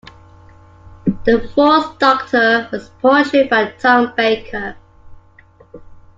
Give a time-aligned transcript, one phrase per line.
[1.25, 4.75] The Fourth Doctor was portrayed by Tom Baker.